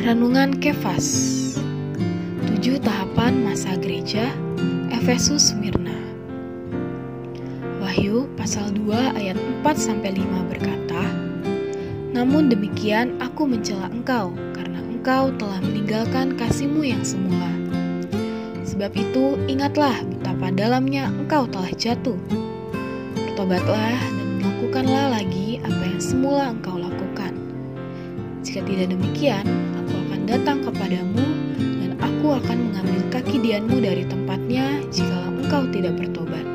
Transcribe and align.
Renungan 0.00 0.56
Kefas. 0.64 1.12
Tujuh 2.48 2.80
tahapan 2.80 3.44
masa 3.44 3.76
gereja 3.76 4.32
Efesus 4.88 5.52
Smyrna 5.52 5.92
Wahyu 7.84 8.24
pasal 8.32 8.72
2 8.72 8.96
ayat 8.96 9.36
4-5 9.60 10.24
berkata 10.48 11.04
Namun 12.16 12.48
demikian 12.48 13.20
aku 13.20 13.44
mencela 13.44 13.92
engkau 13.92 14.32
Karena 14.56 14.80
engkau 14.88 15.36
telah 15.36 15.60
meninggalkan 15.60 16.32
kasihmu 16.32 16.80
yang 16.80 17.04
semula. 17.04 17.52
Sebab 18.64 18.96
itu 18.96 19.36
ingatlah 19.52 20.00
betapa 20.16 20.48
dalamnya 20.48 21.12
engkau 21.12 21.44
telah 21.44 21.76
jatuh. 21.76 22.16
Bertobatlah 23.20 24.00
dan 24.00 24.28
lakukanlah 24.40 25.20
lagi 25.20 25.60
apa 25.60 25.84
yang 25.84 26.00
semula 26.00 26.56
engkau 26.56 26.80
lakukan. 26.80 27.36
Jika 28.40 28.64
tidak 28.64 28.96
demikian, 28.96 29.44
akan 32.36 32.70
mengambil 32.70 33.00
kaki 33.10 33.42
dianmu 33.42 33.82
dari 33.82 34.04
tempatnya 34.06 34.82
jika 34.94 35.18
engkau 35.30 35.66
tidak 35.74 35.98
bertobat. 35.98 36.46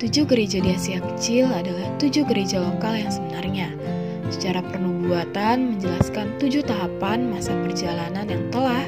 Tujuh 0.00 0.24
gereja 0.24 0.64
di 0.64 0.72
Asia 0.72 0.96
Kecil 0.96 1.44
adalah 1.44 1.84
tujuh 2.00 2.24
gereja 2.24 2.56
lokal 2.64 2.96
yang 2.96 3.12
sebenarnya. 3.12 3.68
Secara 4.32 4.64
pernubuatan 4.64 5.76
menjelaskan 5.76 6.40
tujuh 6.40 6.64
tahapan 6.64 7.28
masa 7.28 7.52
perjalanan 7.60 8.24
yang 8.24 8.48
telah 8.48 8.86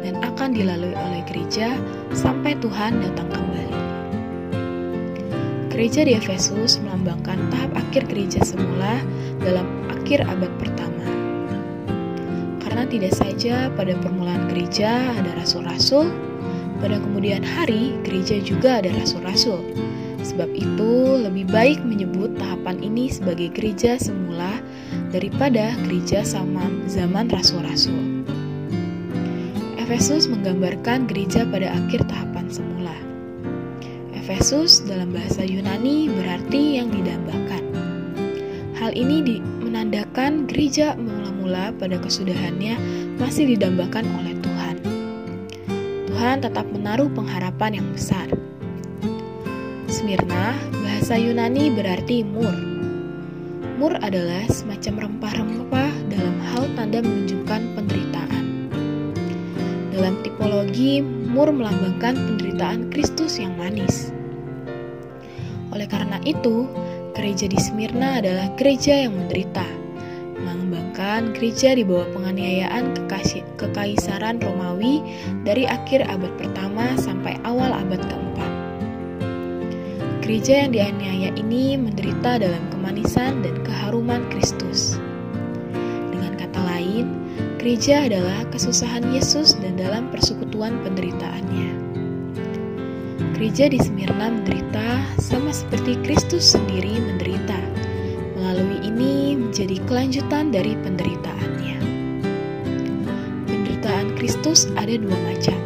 dan 0.00 0.16
akan 0.24 0.56
dilalui 0.56 0.96
oleh 0.96 1.20
gereja 1.28 1.76
sampai 2.16 2.56
Tuhan 2.64 3.04
datang 3.04 3.28
kembali. 3.28 3.76
Gereja 5.68 6.08
di 6.08 6.16
Efesus 6.16 6.80
melambangkan 6.80 7.50
tahap 7.52 7.76
akhir 7.76 8.08
gereja 8.08 8.40
semula 8.40 9.04
dalam 9.44 9.68
akhir 9.92 10.24
abad 10.24 10.48
pertama. 10.56 11.03
Karena 12.74 12.90
tidak 12.90 13.14
saja 13.14 13.70
pada 13.78 13.94
permulaan 14.02 14.50
gereja 14.50 15.14
ada 15.14 15.30
rasul-rasul, 15.38 16.10
pada 16.82 16.98
kemudian 16.98 17.38
hari 17.46 17.94
gereja 18.02 18.42
juga 18.42 18.82
ada 18.82 18.90
rasul-rasul. 18.98 19.62
Sebab 20.26 20.50
itu 20.50 21.22
lebih 21.22 21.46
baik 21.54 21.78
menyebut 21.86 22.34
tahapan 22.34 22.82
ini 22.82 23.06
sebagai 23.14 23.54
gereja 23.54 23.94
semula 23.94 24.58
daripada 25.14 25.70
gereja 25.86 26.26
sama 26.26 26.66
zaman 26.90 27.30
rasul-rasul. 27.30 28.26
Efesus 29.78 30.26
menggambarkan 30.26 31.06
gereja 31.06 31.46
pada 31.46 31.78
akhir 31.78 32.02
tahapan 32.10 32.50
semula. 32.50 32.98
Efesus 34.18 34.82
dalam 34.82 35.14
bahasa 35.14 35.46
Yunani 35.46 36.10
berarti 36.10 36.82
yang 36.82 36.90
didambakan. 36.90 37.70
Hal 38.74 38.98
ini 38.98 39.38
menandakan 39.62 40.50
gereja 40.50 40.98
mula-mula 41.44 41.76
pada 41.76 42.00
kesudahannya 42.00 42.72
masih 43.20 43.44
didambakan 43.52 44.08
oleh 44.16 44.32
Tuhan. 44.40 44.76
Tuhan 46.08 46.40
tetap 46.40 46.64
menaruh 46.72 47.12
pengharapan 47.12 47.84
yang 47.84 47.88
besar. 47.92 48.24
Smyrna, 49.92 50.56
bahasa 50.72 51.20
Yunani 51.20 51.68
berarti 51.68 52.24
mur. 52.24 52.56
Mur 53.76 53.92
adalah 54.00 54.48
semacam 54.48 55.04
rempah-rempah 55.04 55.92
dalam 56.08 56.36
hal 56.48 56.64
tanda 56.80 57.04
menunjukkan 57.04 57.60
penderitaan. 57.76 58.44
Dalam 59.92 60.16
tipologi, 60.24 61.04
mur 61.04 61.52
melambangkan 61.52 62.16
penderitaan 62.16 62.88
Kristus 62.88 63.36
yang 63.36 63.52
manis. 63.60 64.16
Oleh 65.76 65.84
karena 65.84 66.16
itu, 66.24 66.64
Gereja 67.14 67.46
di 67.46 67.60
Smyrna 67.62 68.18
adalah 68.18 68.50
gereja 68.58 69.06
yang 69.06 69.14
menderita, 69.14 69.83
mengembangkan 70.74 71.30
gereja 71.38 71.78
di 71.78 71.86
bawah 71.86 72.10
penganiayaan 72.10 73.06
kekaisaran 73.54 74.42
Romawi 74.42 74.98
dari 75.46 75.70
akhir 75.70 76.02
abad 76.10 76.34
pertama 76.34 76.98
sampai 76.98 77.38
awal 77.46 77.70
abad 77.70 78.02
keempat. 78.02 78.52
Gereja 80.26 80.66
yang 80.66 80.74
dianiaya 80.74 81.30
ini 81.38 81.78
menderita 81.78 82.42
dalam 82.42 82.62
kemanisan 82.74 83.46
dan 83.46 83.54
keharuman 83.62 84.26
Kristus. 84.34 84.98
Dengan 86.10 86.34
kata 86.34 86.58
lain, 86.58 87.06
gereja 87.62 88.10
adalah 88.10 88.42
kesusahan 88.50 89.14
Yesus 89.14 89.54
dan 89.62 89.78
dalam 89.78 90.10
persekutuan 90.10 90.82
penderitaannya. 90.82 91.70
Gereja 93.38 93.70
di 93.70 93.78
Smyrna 93.78 94.30
menderita 94.30 95.06
sama 95.22 95.54
seperti 95.54 95.94
Kristus 96.02 96.56
sendiri 96.56 96.98
menderita. 96.98 97.73
Ini 98.94 99.34
menjadi 99.34 99.82
kelanjutan 99.90 100.54
dari 100.54 100.78
penderitaannya. 100.78 101.78
Penderitaan 103.42 104.14
Kristus 104.14 104.70
ada 104.78 104.94
dua 104.94 105.18
macam. 105.26 105.58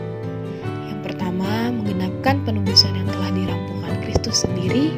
Yang 0.88 1.00
pertama, 1.04 1.68
menggenapkan 1.68 2.40
penebusan 2.48 2.88
yang 2.96 3.04
telah 3.12 3.28
dirampungkan 3.36 4.00
Kristus 4.00 4.48
sendiri. 4.48 4.96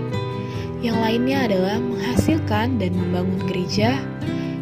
Yang 0.79 0.97
lainnya 1.03 1.39
adalah 1.51 1.83
menghasilkan 1.83 2.79
dan 2.79 2.95
membangun 2.95 3.51
gereja. 3.51 3.99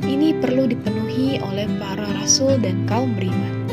Ini 0.00 0.40
perlu 0.40 0.64
dipenuhi 0.64 1.36
oleh 1.44 1.68
para 1.76 2.08
rasul 2.16 2.56
dan 2.56 2.88
kaum 2.88 3.12
beriman. 3.20 3.68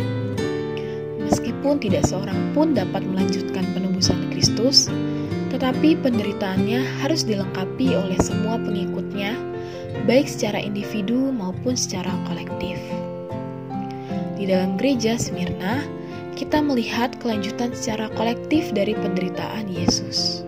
Meskipun 1.23 1.79
tidak 1.79 2.03
seorang 2.03 2.51
pun 2.51 2.75
dapat 2.75 2.99
melanjutkan 3.07 3.63
penebusan 3.71 4.27
Kristus, 4.27 4.91
tetapi 5.55 5.95
penderitaannya 6.03 6.83
harus 6.99 7.23
dilengkapi 7.23 7.95
oleh 7.95 8.19
semua 8.19 8.59
pengikutnya, 8.59 9.54
baik 10.03 10.27
secara 10.27 10.59
individu 10.59 11.31
maupun 11.31 11.79
secara 11.79 12.11
kolektif. 12.27 12.75
Di 14.35 14.51
dalam 14.51 14.75
gereja 14.75 15.15
Smyrna, 15.15 15.79
kita 16.35 16.59
melihat 16.59 17.15
kelanjutan 17.23 17.71
secara 17.71 18.11
kolektif 18.19 18.75
dari 18.75 18.91
penderitaan 18.91 19.71
Yesus. 19.71 20.43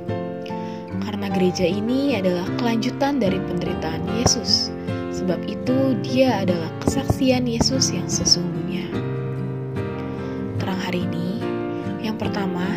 Karena 1.08 1.32
gereja 1.32 1.64
ini 1.64 2.20
adalah 2.20 2.46
kelanjutan 2.60 3.24
dari 3.24 3.40
penderitaan 3.40 4.04
Yesus, 4.20 4.70
sebab 5.16 5.40
itu 5.48 5.96
dia 6.04 6.44
adalah 6.44 6.68
kesaksian 6.84 7.48
Yesus 7.48 7.96
yang 7.96 8.12
sesungguhnya. 8.12 8.92
Terang 10.60 10.80
hari 10.84 11.08
ini, 11.08 11.40
yang 12.04 12.20
pertama, 12.20 12.68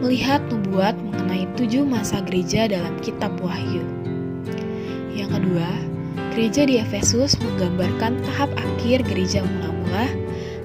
melihat 0.00 0.40
nubuat 0.48 0.94
mengenai 0.96 1.44
tujuh 1.58 1.82
masa 1.84 2.22
gereja 2.24 2.70
dalam 2.70 2.96
kitab 3.02 3.34
Wahyu. 3.42 3.99
Yang 5.10 5.42
kedua, 5.42 5.70
gereja 6.34 6.62
di 6.66 6.78
Efesus 6.78 7.34
menggambarkan 7.42 8.22
tahap 8.22 8.50
akhir 8.54 9.02
gereja 9.06 9.42
mula-mula 9.42 10.06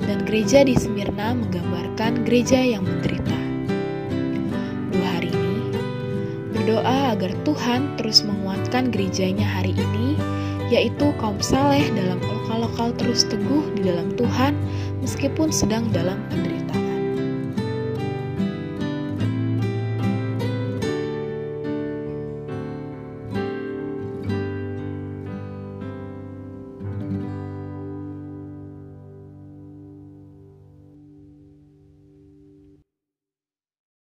dan 0.06 0.22
gereja 0.24 0.62
di 0.62 0.78
Smyrna 0.78 1.34
menggambarkan 1.34 2.24
gereja 2.24 2.62
yang 2.62 2.86
menderita. 2.86 3.38
Dua 4.94 5.08
hari 5.18 5.34
ini, 5.34 5.58
berdoa 6.54 7.18
agar 7.18 7.34
Tuhan 7.42 7.98
terus 7.98 8.22
menguatkan 8.22 8.94
gerejanya 8.94 9.46
hari 9.46 9.74
ini, 9.74 10.14
yaitu 10.70 11.10
kaum 11.18 11.42
saleh 11.42 11.86
dalam 11.94 12.22
lokal-lokal 12.22 12.94
terus 12.98 13.26
teguh 13.26 13.66
di 13.78 13.90
dalam 13.90 14.14
Tuhan 14.14 14.54
meskipun 15.02 15.50
sedang 15.50 15.90
dalam 15.90 16.22
penderitaan. 16.30 16.55